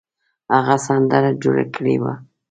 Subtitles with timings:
[0.53, 2.13] هغه سندره جوړه کړې وه.